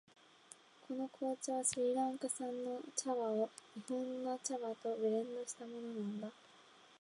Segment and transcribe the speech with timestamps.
[0.87, 6.29] この紅茶はスリランカ産の茶葉を日本の茶葉とブレンドしたものなんだ。